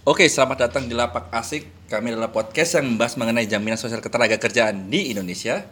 Oke, 0.00 0.24
selamat 0.32 0.64
datang 0.64 0.88
di 0.88 0.96
Lapak 0.96 1.28
Asik. 1.28 1.68
Kami 1.92 2.16
adalah 2.16 2.32
podcast 2.32 2.80
yang 2.80 2.88
membahas 2.88 3.20
mengenai 3.20 3.44
jaminan 3.44 3.76
sosial 3.76 4.00
ketenaga 4.00 4.40
kerjaan 4.40 4.88
di 4.88 5.12
Indonesia. 5.12 5.68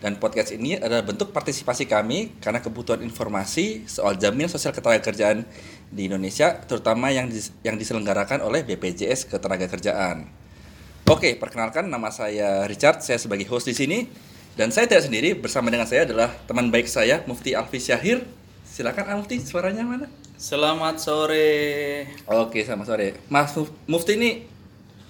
Dan 0.00 0.16
podcast 0.16 0.56
ini 0.56 0.80
adalah 0.80 1.04
bentuk 1.04 1.28
partisipasi 1.28 1.84
kami 1.84 2.40
karena 2.40 2.64
kebutuhan 2.64 3.04
informasi 3.04 3.84
soal 3.84 4.16
jaminan 4.16 4.48
sosial 4.48 4.72
ketenaga 4.72 5.04
kerjaan 5.04 5.44
di 5.92 6.08
Indonesia, 6.08 6.56
terutama 6.64 7.12
yang 7.12 7.28
dis- 7.28 7.52
yang 7.60 7.76
diselenggarakan 7.76 8.40
oleh 8.48 8.64
BPJS 8.64 9.28
Ketenagakerjaan. 9.28 10.24
Oke, 11.12 11.36
perkenalkan 11.36 11.92
nama 11.92 12.08
saya 12.08 12.64
Richard, 12.64 13.04
saya 13.04 13.20
sebagai 13.20 13.44
host 13.44 13.68
di 13.68 13.76
sini. 13.76 14.08
Dan 14.56 14.72
saya 14.72 14.88
tidak 14.88 15.04
sendiri, 15.04 15.36
bersama 15.36 15.68
dengan 15.68 15.84
saya 15.84 16.08
adalah 16.08 16.32
teman 16.48 16.72
baik 16.72 16.88
saya, 16.88 17.28
Mufti 17.28 17.52
Alfi 17.52 17.76
Syahir. 17.76 18.24
Silakan 18.76 19.08
Al 19.08 19.16
Mufti, 19.16 19.40
suaranya 19.40 19.80
mana? 19.80 20.04
Selamat 20.36 21.00
sore. 21.00 22.04
Oke, 22.28 22.60
sama 22.60 22.84
sore. 22.84 23.16
Mas 23.26 23.56
Muf- 23.56 23.72
Mufti 23.88 24.20
ini 24.20 24.44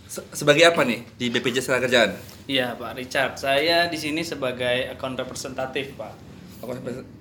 se- 0.06 0.22
sebagai 0.30 0.62
apa 0.62 0.86
nih 0.86 1.02
di 1.18 1.34
BPJS 1.34 1.66
Ketenagakerjaan? 1.66 2.10
Iya 2.46 2.78
Pak 2.78 2.94
Richard, 2.94 3.34
saya 3.34 3.90
di 3.90 3.98
sini 3.98 4.22
sebagai 4.22 4.86
account 4.86 5.18
representatif 5.18 5.98
Pak. 5.98 6.14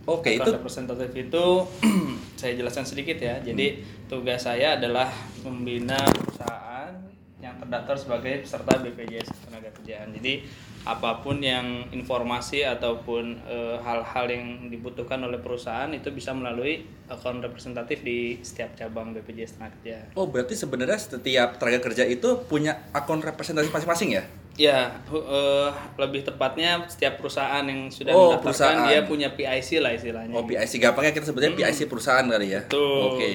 Oke, 0.06 0.38
account 0.38 0.46
itu 0.46 0.50
representatif 0.54 1.10
itu 1.18 1.46
saya 2.40 2.54
jelaskan 2.54 2.86
sedikit 2.86 3.18
ya. 3.18 3.42
Jadi 3.42 3.82
tugas 4.06 4.46
saya 4.46 4.78
adalah 4.78 5.10
membina 5.42 5.98
perusahaan 5.98 6.94
yang 7.42 7.58
terdaftar 7.58 7.98
sebagai 7.98 8.46
peserta 8.46 8.86
BPJS 8.86 9.34
Ketenagakerjaan. 9.34 10.14
Jadi 10.14 10.46
apa 10.86 11.26
pun 11.26 11.42
yang 11.42 11.90
informasi 11.90 12.62
ataupun 12.62 13.42
eh, 13.42 13.78
hal-hal 13.82 14.26
yang 14.30 14.70
dibutuhkan 14.70 15.18
oleh 15.18 15.42
perusahaan 15.42 15.90
itu 15.90 16.14
bisa 16.14 16.30
melalui 16.30 16.86
account 17.10 17.42
representatif 17.42 18.06
di 18.06 18.38
setiap 18.46 18.78
cabang 18.78 19.10
BPJS 19.18 19.58
Ketenagakerjaan. 19.58 20.08
Oh, 20.14 20.30
berarti 20.30 20.54
sebenarnya 20.54 21.02
setiap 21.02 21.58
tenaga 21.58 21.82
kerja 21.82 22.06
itu 22.06 22.46
punya 22.46 22.86
akun 22.94 23.18
representasi 23.18 23.74
masing-masing 23.74 24.22
ya? 24.22 24.24
Ya, 24.56 24.80
eh, 25.10 25.70
lebih 25.98 26.22
tepatnya 26.24 26.86
setiap 26.86 27.18
perusahaan 27.18 27.66
yang 27.66 27.90
sudah 27.90 28.14
Oh, 28.14 28.38
mendaftarkan 28.38 28.46
perusahaan. 28.46 28.88
dia 28.88 29.02
punya 29.04 29.28
PIC 29.34 29.82
lah 29.82 29.92
istilahnya. 29.92 30.38
Oh, 30.38 30.46
PIC 30.46 30.78
gampangnya 30.78 31.12
kita 31.12 31.26
sebutnya 31.28 31.52
PIC 31.52 31.90
perusahaan 31.90 32.24
kali 32.24 32.54
ya. 32.56 32.62
Betul. 32.64 33.18
Oke. 33.18 33.32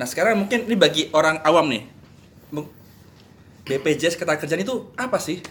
Nah, 0.00 0.08
sekarang 0.08 0.40
mungkin 0.40 0.64
ini 0.64 0.74
bagi 0.80 1.12
orang 1.12 1.44
awam 1.44 1.68
nih. 1.68 1.84
BPJS 3.68 4.16
Ketenagakerjaan 4.16 4.64
itu 4.64 4.88
apa 4.96 5.20
sih? 5.20 5.44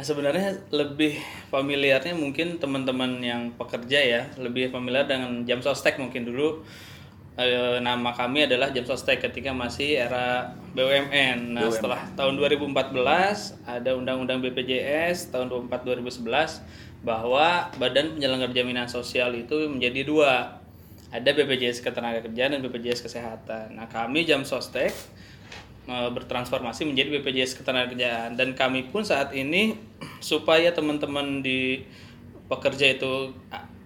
Nah, 0.00 0.08
sebenarnya 0.08 0.56
lebih 0.72 1.20
familiarnya 1.52 2.16
mungkin 2.16 2.56
teman-teman 2.56 3.20
yang 3.20 3.52
pekerja 3.52 4.00
ya, 4.00 4.22
lebih 4.40 4.72
familiar 4.72 5.04
dengan 5.04 5.44
jam 5.44 5.60
sostek 5.60 6.00
mungkin 6.00 6.24
dulu. 6.24 6.64
eh, 7.36 7.76
nama 7.84 8.16
kami 8.16 8.48
adalah 8.48 8.72
jam 8.72 8.88
sostek 8.88 9.20
ketika 9.20 9.52
masih 9.52 10.00
era 10.00 10.56
BUMN. 10.72 11.52
Nah, 11.52 11.68
setelah 11.68 12.00
tahun 12.16 12.40
2014 12.40 13.60
ada 13.68 13.92
Undang-Undang 13.92 14.40
BPJS 14.40 15.36
tahun 15.36 15.52
24 15.68 15.84
2011 15.84 16.64
bahwa 17.04 17.68
Badan 17.76 18.16
Penyelenggara 18.16 18.56
Jaminan 18.56 18.88
Sosial 18.88 19.36
itu 19.36 19.68
menjadi 19.68 20.00
dua. 20.00 20.64
Ada 21.12 21.28
BPJS 21.36 21.84
Ketenagakerjaan 21.84 22.56
dan 22.56 22.64
BPJS 22.64 23.04
Kesehatan. 23.04 23.76
Nah, 23.76 23.84
kami 23.84 24.24
jam 24.24 24.48
sostek 24.48 24.96
bertransformasi 26.10 26.86
menjadi 26.86 27.18
BPJS 27.18 27.58
Ketenagakerjaan 27.58 28.34
dan 28.34 28.54
kami 28.54 28.86
pun 28.86 29.02
saat 29.02 29.32
ini 29.32 29.74
supaya 30.22 30.70
teman-teman 30.70 31.40
di 31.40 31.82
pekerja 32.46 32.94
itu 32.94 33.34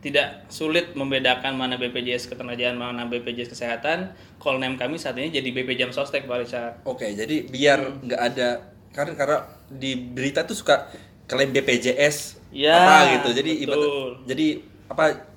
tidak 0.01 0.45
sulit 0.49 0.93
membedakan 0.93 1.57
mana 1.57 1.75
BPJS 1.75 2.29
Ketenagakerjaan 2.29 2.77
mana 2.77 3.09
BPJS 3.09 3.49
Kesehatan 3.51 4.13
call 4.37 4.61
name 4.61 4.77
kami 4.77 4.97
saat 4.97 5.17
ini 5.17 5.33
jadi 5.33 5.49
BP 5.49 5.75
Jam 5.75 5.91
Sostek 5.91 6.29
Pak 6.29 6.39
Richard 6.39 6.73
Oke, 6.85 7.09
jadi 7.11 7.49
biar 7.49 7.81
Hmm. 7.81 8.05
nggak 8.05 8.21
ada 8.23 8.49
karena 8.93 9.13
karena 9.17 9.39
di 9.67 9.97
berita 9.97 10.45
tuh 10.45 10.55
suka 10.55 10.87
klaim 11.25 11.51
BPJS 11.51 12.45
Ya, 12.55 12.79
apa 12.79 12.97
gitu. 13.19 13.35
Jadi 13.35 13.67
betul. 13.67 14.23
jadi 14.23 14.47
apa 14.87 15.34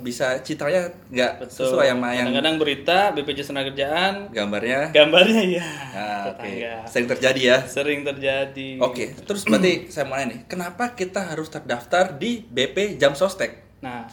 bisa 0.00 0.38
citranya 0.38 0.86
nggak 1.10 1.50
sesuai 1.50 1.90
sama 1.90 2.14
yang 2.14 2.30
kadang-kadang 2.30 2.56
berita 2.56 2.98
BPJS 3.10 3.50
Ketenagakerjaan 3.50 4.14
gambarnya. 4.30 4.80
gambarnya 4.94 5.42
ya 5.42 5.66
Nah, 5.90 6.30
oke. 6.30 6.46
tetangga. 6.46 6.74
Sering 6.86 7.06
terjadi 7.10 7.40
ya. 7.42 7.58
sering 7.66 8.00
terjadi 8.02 8.68
Oke, 8.78 9.18
terus 9.18 9.42
berarti 9.42 9.88
saya 9.88 10.06
mau 10.06 10.14
nanya 10.14 10.30
nih, 10.30 10.40
kenapa 10.46 10.94
kita 10.94 11.26
harus 11.26 11.48
terdaftar 11.48 12.14
di 12.14 12.38
BP 12.40 12.96
Jam 12.96 13.12
Sostek? 13.12 13.82
Nah, 13.82 14.06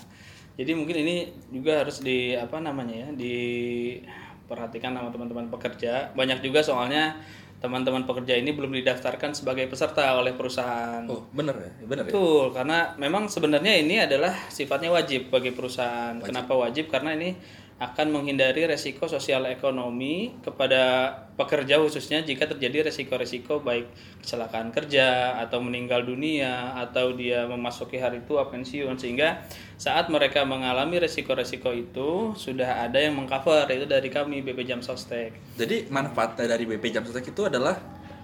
jadi 0.56 0.74
mungkin 0.74 0.98
ini 0.98 1.16
juga 1.50 1.86
harus 1.86 2.02
di 2.02 2.34
apa 2.34 2.58
namanya 2.58 3.06
ya, 3.06 3.10
diperhatikan 3.14 4.94
sama 4.94 5.10
teman-teman 5.10 5.46
pekerja. 5.48 6.10
Banyak 6.12 6.42
juga 6.42 6.62
soalnya 6.62 7.22
teman-teman 7.66 8.06
pekerja 8.06 8.38
ini 8.38 8.54
belum 8.54 8.70
didaftarkan 8.78 9.34
sebagai 9.34 9.66
peserta 9.66 10.14
oleh 10.22 10.38
perusahaan. 10.38 11.02
Oh, 11.10 11.26
bener 11.34 11.58
ya, 11.58 11.72
bener 11.90 12.06
ya. 12.06 12.14
Betul, 12.14 12.54
karena 12.54 12.94
memang 13.02 13.26
sebenarnya 13.26 13.74
ini 13.82 13.98
adalah 13.98 14.38
sifatnya 14.54 14.94
wajib 14.94 15.34
bagi 15.34 15.50
perusahaan. 15.50 16.22
Kenapa 16.22 16.54
wajib? 16.54 16.94
Karena 16.94 17.18
ini 17.18 17.34
akan 17.76 18.08
menghindari 18.08 18.64
resiko 18.64 19.04
sosial 19.12 19.44
ekonomi 19.52 20.32
kepada 20.40 21.12
pekerja 21.36 21.76
khususnya 21.76 22.24
jika 22.24 22.48
terjadi 22.48 22.88
resiko-resiko 22.88 23.60
baik 23.60 23.92
kecelakaan 24.24 24.72
kerja 24.72 25.36
atau 25.44 25.60
meninggal 25.60 26.08
dunia 26.08 26.72
atau 26.80 27.12
dia 27.12 27.44
memasuki 27.44 28.00
hari 28.00 28.24
tua 28.24 28.48
pensiun 28.48 28.96
sehingga 28.96 29.44
saat 29.76 30.08
mereka 30.08 30.48
mengalami 30.48 31.04
resiko-resiko 31.04 31.76
itu 31.76 32.32
sudah 32.40 32.88
ada 32.88 32.96
yang 32.96 33.20
mengcover 33.20 33.68
itu 33.68 33.84
dari 33.84 34.08
kami 34.08 34.40
BP 34.40 34.64
Jam 34.64 34.80
Sostek. 34.80 35.36
Jadi 35.60 35.92
manfaatnya 35.92 36.56
dari 36.56 36.64
BP 36.64 36.96
Jam 36.96 37.04
Sostek 37.04 37.36
itu 37.36 37.44
adalah 37.44 37.76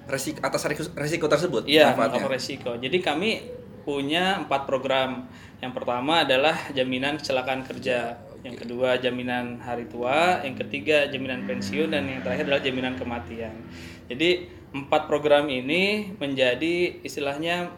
resiko 0.08 0.40
atas 0.40 0.64
resiko, 0.96 1.28
tersebut 1.28 1.68
Iya, 1.68 1.92
mengcover 1.92 2.40
resiko. 2.40 2.80
Jadi 2.80 3.04
kami 3.04 3.44
punya 3.84 4.40
empat 4.48 4.64
program. 4.64 5.28
Yang 5.60 5.74
pertama 5.76 6.24
adalah 6.24 6.56
jaminan 6.72 7.20
kecelakaan 7.20 7.68
kerja. 7.68 8.31
Yang 8.42 8.66
kedua 8.66 8.98
jaminan 8.98 9.62
hari 9.62 9.86
tua. 9.86 10.42
Yang 10.42 10.66
ketiga 10.68 11.10
jaminan 11.10 11.46
pensiun 11.46 11.94
dan 11.94 12.10
yang 12.10 12.22
terakhir 12.26 12.50
adalah 12.50 12.64
jaminan 12.64 12.94
kematian. 12.98 13.54
Jadi 14.10 14.50
empat 14.72 15.08
program 15.12 15.52
ini 15.52 16.16
menjadi 16.18 17.04
istilahnya 17.04 17.72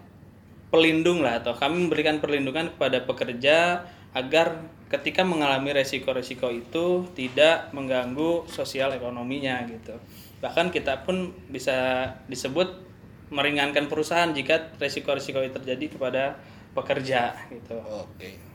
pelindung 0.74 1.22
lah 1.22 1.42
atau 1.42 1.54
kami 1.54 1.86
memberikan 1.86 2.18
perlindungan 2.18 2.74
kepada 2.74 3.06
pekerja 3.06 3.86
agar 4.14 4.66
ketika 4.94 5.26
mengalami 5.26 5.74
resiko-resiko 5.74 6.54
itu 6.54 7.10
tidak 7.18 7.74
mengganggu 7.74 8.46
sosial 8.46 8.94
ekonominya 8.94 9.66
gitu. 9.66 9.98
Bahkan 10.42 10.70
kita 10.70 11.02
pun 11.02 11.34
bisa 11.50 12.10
disebut 12.30 12.86
meringankan 13.34 13.90
perusahaan 13.90 14.30
jika 14.30 14.78
resiko-resiko 14.78 15.42
itu 15.42 15.58
terjadi 15.58 15.98
kepada 15.98 16.38
pekerja 16.78 17.34
gitu. 17.50 17.78
Oke. 17.82 18.38
Nah, 18.38 18.53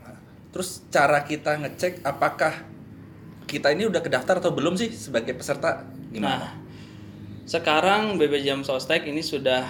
terus 0.49 0.81
cara 0.89 1.21
kita 1.25 1.57
ngecek 1.61 2.01
apakah 2.01 2.65
kita 3.49 3.73
ini 3.73 3.89
udah 3.89 4.01
kedaftar 4.01 4.37
atau 4.37 4.53
belum 4.53 4.77
sih 4.77 4.93
sebagai 4.93 5.33
peserta 5.33 5.85
gimana? 6.13 6.37
Nah, 6.37 6.51
sekarang 7.49 8.21
BB 8.21 8.45
Jam 8.45 8.61
Sostek 8.61 9.09
ini 9.09 9.25
sudah 9.25 9.65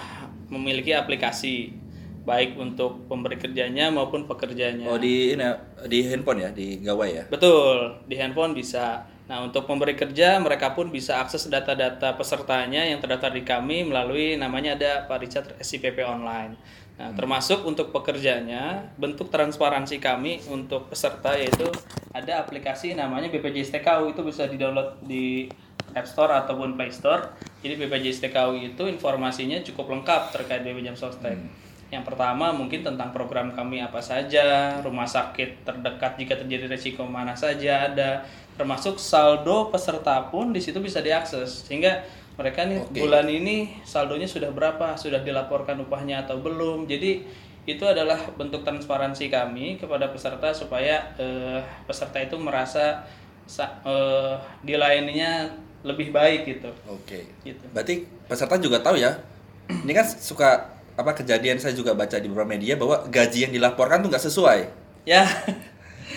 memiliki 0.52 0.92
aplikasi 0.92 1.72
baik 2.20 2.60
untuk 2.60 3.08
pemberi 3.08 3.40
kerjanya 3.40 3.88
maupun 3.88 4.28
pekerjanya. 4.28 4.84
Oh 4.92 5.00
di 5.00 5.32
ini 5.32 5.44
di 5.88 6.04
handphone 6.04 6.44
ya, 6.44 6.50
di 6.52 6.76
gawai 6.84 7.10
ya. 7.10 7.24
Betul, 7.32 8.04
di 8.04 8.20
handphone 8.20 8.52
bisa. 8.52 9.08
Nah, 9.30 9.46
untuk 9.46 9.64
pemberi 9.64 9.94
kerja 9.94 10.42
mereka 10.42 10.74
pun 10.74 10.90
bisa 10.90 11.22
akses 11.22 11.46
data-data 11.46 12.18
pesertanya 12.18 12.82
yang 12.82 12.98
terdaftar 12.98 13.30
di 13.30 13.46
kami 13.46 13.86
melalui 13.86 14.34
namanya 14.34 14.74
ada 14.74 14.92
Pak 15.06 15.18
Richard 15.22 15.48
SIPP 15.62 16.02
online. 16.02 16.58
Nah, 17.00 17.16
termasuk 17.16 17.64
untuk 17.64 17.96
pekerjanya, 17.96 18.92
bentuk 19.00 19.32
transparansi 19.32 19.96
kami 20.04 20.44
untuk 20.52 20.92
peserta 20.92 21.32
yaitu 21.32 21.64
ada 22.12 22.44
aplikasi 22.44 22.92
namanya 22.92 23.32
BPJS 23.32 23.72
TKU 23.72 24.12
itu 24.12 24.20
bisa 24.20 24.44
di-download 24.44 25.00
di 25.08 25.48
App 25.96 26.04
Store 26.04 26.28
ataupun 26.44 26.76
Play 26.76 26.92
Store. 26.92 27.32
Jadi 27.64 27.80
BPJS 27.80 28.20
TKU 28.20 28.52
itu 28.52 28.84
informasinya 28.84 29.64
cukup 29.64 29.96
lengkap 29.96 30.28
terkait 30.36 30.60
BP 30.60 30.84
Jam 30.84 30.92
Sostek. 30.92 31.40
Yang 31.88 32.04
pertama 32.04 32.52
mungkin 32.52 32.84
tentang 32.84 33.16
program 33.16 33.50
kami 33.56 33.80
apa 33.80 34.04
saja, 34.04 34.78
rumah 34.84 35.08
sakit 35.08 35.64
terdekat 35.64 36.20
jika 36.20 36.36
terjadi 36.36 36.68
resiko 36.68 37.08
mana 37.08 37.32
saja 37.32 37.88
ada, 37.88 38.28
termasuk 38.60 39.00
saldo 39.00 39.72
peserta 39.72 40.28
pun 40.28 40.52
di 40.52 40.60
situ 40.60 40.78
bisa 40.84 41.00
diakses 41.00 41.64
sehingga 41.64 42.04
mereka 42.40 42.64
nih 42.64 42.80
Oke. 42.80 43.04
bulan 43.04 43.28
ini 43.28 43.84
saldonya 43.84 44.24
sudah 44.24 44.48
berapa, 44.48 44.96
sudah 44.96 45.20
dilaporkan 45.20 45.76
upahnya 45.84 46.24
atau 46.24 46.40
belum. 46.40 46.88
Jadi 46.88 47.20
itu 47.68 47.84
adalah 47.84 48.16
bentuk 48.40 48.64
transparansi 48.64 49.28
kami 49.28 49.76
kepada 49.76 50.08
peserta 50.08 50.48
supaya 50.56 51.12
eh, 51.20 51.60
peserta 51.84 52.16
itu 52.16 52.40
merasa 52.40 53.04
sa- 53.44 53.76
eh, 53.84 54.40
dilayaninya 54.64 55.52
lebih 55.84 56.16
baik 56.16 56.48
gitu. 56.48 56.72
Oke. 56.88 57.28
Gitu. 57.44 57.60
Berarti 57.76 58.08
peserta 58.24 58.56
juga 58.56 58.80
tahu 58.80 58.96
ya. 58.96 59.20
Ini 59.84 59.92
kan 59.92 60.08
suka 60.08 60.80
apa 60.96 61.12
kejadian 61.12 61.60
saya 61.60 61.76
juga 61.76 61.92
baca 61.92 62.16
di 62.16 62.32
beberapa 62.32 62.48
media 62.48 62.80
bahwa 62.80 63.04
gaji 63.12 63.48
yang 63.48 63.52
dilaporkan 63.52 64.00
tuh 64.00 64.08
nggak 64.08 64.24
sesuai. 64.24 64.60
Ya. 65.04 65.28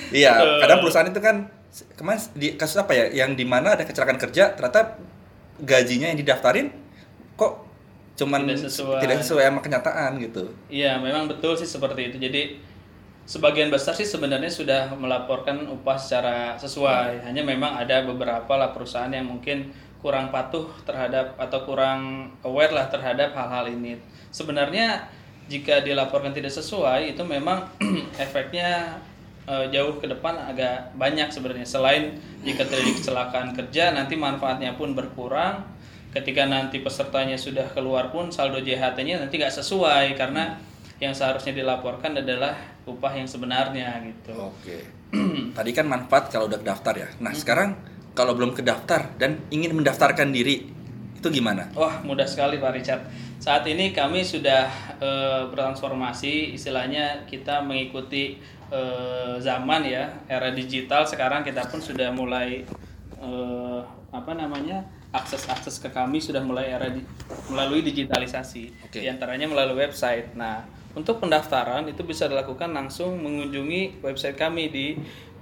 Iya, 0.09 0.59
kadang 0.63 0.79
perusahaan 0.81 1.09
itu 1.11 1.21
kan 1.21 1.51
kemarin 1.97 2.21
di 2.37 2.53
kasus 2.53 2.77
apa 2.77 2.93
ya 2.93 3.05
yang 3.25 3.33
di 3.33 3.45
mana 3.45 3.73
ada 3.73 3.81
kecelakaan 3.81 4.21
kerja 4.21 4.53
ternyata 4.53 5.01
gajinya 5.61 6.09
yang 6.09 6.19
didaftarin 6.19 6.73
kok 7.37 7.65
cuman 8.13 8.45
Tidak 8.45 8.69
sesuai. 8.69 8.99
tidak 9.01 9.17
sesuai 9.25 9.43
sama 9.49 9.59
kenyataan 9.61 10.11
gitu. 10.21 10.45
Iya, 10.69 11.01
memang 11.01 11.25
betul 11.25 11.57
sih 11.57 11.65
seperti 11.65 12.13
itu. 12.13 12.17
Jadi 12.21 12.61
sebagian 13.25 13.73
besar 13.73 13.97
sih 13.97 14.05
sebenarnya 14.05 14.51
sudah 14.51 14.93
melaporkan 14.93 15.65
upah 15.69 15.97
secara 15.97 16.53
sesuai. 16.61 17.25
Hanya 17.25 17.41
memang 17.41 17.73
ada 17.73 18.05
beberapa 18.05 18.53
lah 18.53 18.69
perusahaan 18.69 19.09
yang 19.09 19.25
mungkin 19.25 19.73
kurang 20.03 20.29
patuh 20.29 20.67
terhadap 20.83 21.33
atau 21.39 21.63
kurang 21.63 22.27
aware 22.43 22.75
lah 22.75 22.91
terhadap 22.91 23.33
hal-hal 23.33 23.71
ini. 23.71 23.97
Sebenarnya 24.29 25.09
jika 25.47 25.79
dilaporkan 25.81 26.35
tidak 26.35 26.51
sesuai 26.51 27.15
itu 27.15 27.23
memang 27.23 27.65
efeknya 28.23 28.99
eh, 29.47 29.65
jauh 29.71 29.97
ke 29.99 30.07
depan 30.09 30.35
agak 30.37 30.95
banyak 30.95 31.29
sebenarnya. 31.31 31.67
Selain 31.67 32.15
jika 32.43 32.67
terjadi 32.67 32.99
kecelakaan 32.99 33.55
kerja 33.55 33.95
nanti 33.95 34.19
manfaatnya 34.19 34.75
pun 34.75 34.93
berkurang. 34.93 35.65
Ketika 36.13 36.45
nanti 36.45 36.77
pesertanya 36.77 37.33
sudah 37.41 37.73
keluar 37.73 38.13
pun 38.13 38.29
saldo 38.29 38.61
JHT-nya 38.61 39.17
nanti 39.17 39.41
nggak 39.41 39.49
sesuai 39.49 40.13
karena 40.13 40.61
yang 41.01 41.09
seharusnya 41.09 41.57
dilaporkan 41.57 42.21
adalah 42.21 42.53
upah 42.85 43.13
yang 43.17 43.25
sebenarnya 43.25 43.97
gitu. 44.05 44.37
Oke. 44.37 44.77
Tadi 45.57 45.71
kan 45.73 45.89
manfaat 45.89 46.29
kalau 46.29 46.45
udah 46.45 46.61
daftar 46.61 46.93
ya. 46.93 47.09
Nah, 47.17 47.33
sekarang 47.33 47.73
kalau 48.13 48.37
belum 48.37 48.53
kedaftar 48.53 49.17
dan 49.17 49.41
ingin 49.49 49.73
mendaftarkan 49.73 50.29
diri 50.29 50.82
itu 51.23 51.39
gimana? 51.39 51.71
Wah 51.71 52.03
mudah 52.03 52.27
sekali 52.27 52.59
Pak 52.59 52.71
Richard. 52.75 53.01
Saat 53.39 53.63
ini 53.71 53.95
kami 53.95 54.27
sudah 54.27 54.67
eh, 54.99 55.41
bertransformasi, 55.47 56.51
istilahnya 56.51 57.23
kita 57.23 57.63
mengikuti 57.63 58.43
eh, 58.67 59.35
zaman 59.39 59.87
ya, 59.87 60.11
era 60.27 60.51
digital. 60.51 61.07
Sekarang 61.07 61.47
kita 61.47 61.63
pun 61.71 61.79
sudah 61.79 62.11
mulai 62.11 62.67
eh, 63.23 63.79
apa 64.11 64.31
namanya 64.35 64.83
akses-akses 65.15 65.79
ke 65.79 65.87
kami 65.87 66.19
sudah 66.19 66.43
mulai 66.43 66.75
era 66.75 66.91
di- 66.91 67.07
melalui 67.47 67.79
digitalisasi. 67.87 68.91
Oke. 68.91 68.99
Di 68.99 69.07
antaranya 69.07 69.47
melalui 69.47 69.79
website. 69.79 70.35
Nah 70.35 70.67
untuk 70.93 71.23
pendaftaran 71.23 71.89
itu 71.89 72.05
bisa 72.05 72.29
dilakukan 72.29 72.69
langsung 72.69 73.17
mengunjungi 73.17 74.05
website 74.05 74.37
kami 74.37 74.69
di 74.69 74.93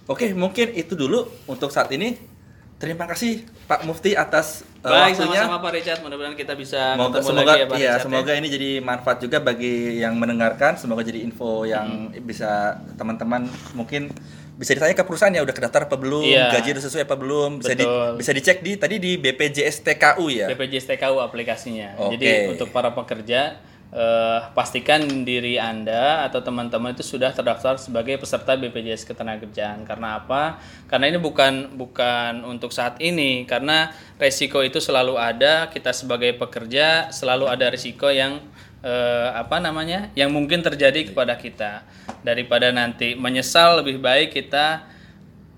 Oke, 0.05 0.29
mungkin 0.37 0.69
itu 0.77 0.93
dulu 0.93 1.25
untuk 1.49 1.73
saat 1.73 1.89
ini. 1.89 2.34
Terima 2.75 3.07
kasih 3.07 3.39
Pak 3.65 3.83
Mufti 3.83 4.11
atas 4.13 4.67
uh, 4.79 4.91
Baik 4.91 5.15
waktunya. 5.15 5.41
sama-sama 5.41 5.63
Pak 5.63 5.71
Richard, 5.73 5.99
mudah-mudahan 6.03 6.35
kita 6.35 6.53
bisa 6.53 6.93
Semoga, 6.93 7.07
ketemu 7.15 7.25
semoga 7.25 7.39
lagi 7.47 7.55
ya 7.55 7.65
Pak 7.65 7.75
iya, 7.75 7.87
Richard. 7.87 8.03
semoga 8.03 8.31
ini 8.35 8.47
jadi 8.49 8.69
manfaat 8.79 9.17
juga 9.19 9.37
bagi 9.39 9.75
yang 9.97 10.13
mendengarkan. 10.13 10.75
Semoga 10.75 11.01
jadi 11.01 11.19
info 11.19 11.63
yang 11.63 12.11
Hmm. 12.11 12.19
bisa 12.21 12.51
teman-teman 12.93 13.47
mungkin 13.71 14.11
bisa 14.55 14.71
ditanya 14.71 14.91
ke 14.93 15.03
perusahaan 15.03 15.31
ya 15.31 15.39
udah 15.41 15.51
kedaftar 15.51 15.83
apa 15.83 15.95
belum, 15.95 16.23
Iya. 16.25 16.47
gaji 16.49 16.69
udah 16.71 16.83
sesuai 16.83 17.03
apa 17.03 17.15
belum, 17.15 17.59
bisa 17.59 17.73
di, 17.73 17.83
bisa 18.15 18.31
dicek 18.31 18.59
di 18.59 18.71
tadi 18.75 18.95
di 18.97 19.11
BPJS 19.15 19.79
TKU 19.81 20.25
ya. 20.27 20.47
BPJS 20.47 20.85
TKU 20.89 21.15
aplikasinya. 21.17 21.95
Oke. 21.97 22.15
Jadi 22.15 22.27
untuk 22.51 22.69
para 22.69 22.91
pekerja 22.91 23.59
eh, 23.95 24.39
pastikan 24.51 25.07
diri 25.23 25.55
Anda 25.55 26.27
atau 26.27 26.43
teman-teman 26.43 26.91
itu 26.91 27.01
sudah 27.01 27.31
terdaftar 27.31 27.79
sebagai 27.79 28.19
peserta 28.19 28.59
BPJS 28.59 29.07
Ketenagakerjaan. 29.07 29.87
Karena 29.87 30.19
apa? 30.19 30.59
Karena 30.91 31.07
ini 31.07 31.17
bukan 31.17 31.79
bukan 31.79 32.43
untuk 32.43 32.75
saat 32.75 32.99
ini 32.99 33.47
karena 33.47 33.95
resiko 34.19 34.59
itu 34.59 34.83
selalu 34.83 35.15
ada. 35.15 35.71
Kita 35.71 35.95
sebagai 35.95 36.35
pekerja 36.35 37.09
selalu 37.15 37.47
ada 37.47 37.71
risiko 37.71 38.11
yang 38.11 38.43
eh, 38.83 39.29
apa 39.31 39.63
namanya? 39.63 40.11
yang 40.19 40.29
mungkin 40.29 40.59
terjadi 40.59 41.07
kepada 41.15 41.39
kita. 41.39 41.87
Daripada 42.21 42.75
nanti 42.75 43.15
menyesal 43.15 43.79
lebih 43.79 44.03
baik 44.03 44.35
kita 44.35 44.91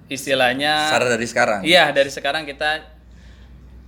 istilahnya 0.07 0.93
Saran 0.93 1.09
dari 1.09 1.27
sekarang. 1.27 1.59
Iya, 1.65 1.91
dari 1.91 2.11
sekarang 2.13 2.45
kita 2.47 2.95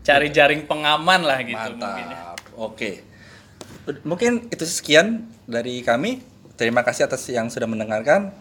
cari 0.03 0.27
jaring 0.33 0.65
pengaman 0.65 1.21
lah 1.21 1.39
gitu 1.45 1.77
mungkin 1.77 2.05
ya. 2.09 2.33
Mantap. 2.33 2.57
Oke. 2.57 3.08
Mungkin 4.03 4.51
itu 4.51 4.63
sekian 4.67 5.29
dari 5.47 5.81
kami. 5.81 6.21
Terima 6.59 6.83
kasih 6.83 7.07
atas 7.07 7.23
yang 7.31 7.47
sudah 7.47 7.65
mendengarkan. 7.65 8.35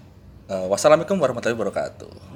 Eh, 0.49 0.67
wassalamualaikum 0.67 1.21
warahmatullahi 1.21 1.61
wabarakatuh. 1.61 2.28